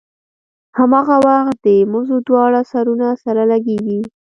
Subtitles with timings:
[0.77, 4.01] هماغه وخت د مزو دواړه سرونه سره لګېږي.